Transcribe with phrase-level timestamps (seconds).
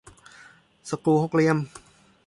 [0.89, 1.57] สกรูหกเหลี่ยม